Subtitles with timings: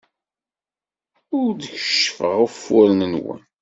[1.39, 3.41] Ur d-keccfeɣ ufuren-nwen.